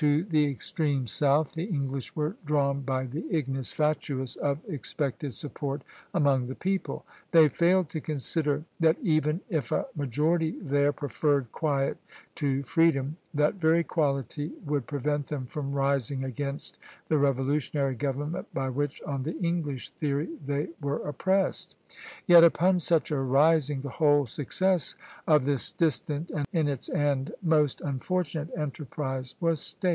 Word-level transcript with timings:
To 0.00 0.24
the 0.24 0.44
extreme 0.44 1.06
south 1.06 1.54
the 1.54 1.64
English 1.64 2.14
were 2.14 2.36
drawn 2.44 2.82
by 2.82 3.04
the 3.06 3.24
ignis 3.34 3.72
fatuus 3.72 4.36
of 4.36 4.58
expected 4.68 5.32
support 5.32 5.84
among 6.12 6.48
the 6.48 6.54
people. 6.54 7.06
They 7.30 7.48
failed 7.48 7.88
to 7.90 8.02
consider 8.02 8.64
that 8.78 8.98
even 9.02 9.40
if 9.48 9.72
a 9.72 9.86
majority 9.94 10.58
there 10.60 10.92
preferred 10.92 11.50
quiet 11.50 11.96
to 12.34 12.62
freedom, 12.62 13.16
that 13.32 13.54
very 13.54 13.84
quality 13.84 14.52
would 14.66 14.86
prevent 14.86 15.26
them 15.26 15.46
from 15.46 15.72
rising 15.72 16.24
against 16.24 16.78
the 17.08 17.18
revolutionary 17.18 17.94
government 17.94 18.46
by 18.54 18.68
which, 18.68 19.00
on 19.02 19.22
the 19.22 19.38
English 19.40 19.90
theory, 19.90 20.28
they 20.44 20.68
were 20.80 21.06
oppressed; 21.06 21.74
yet 22.26 22.44
upon 22.44 22.80
such 22.80 23.10
a 23.10 23.18
rising 23.18 23.80
the 23.80 23.88
whole 23.90 24.26
success 24.26 24.94
of 25.26 25.44
this 25.44 25.70
distant 25.72 26.30
and 26.30 26.46
in 26.52 26.68
its 26.68 26.88
end 26.88 27.32
most 27.42 27.80
unfortunate 27.82 28.50
enterprise 28.56 29.34
was 29.40 29.60
staked. 29.60 29.86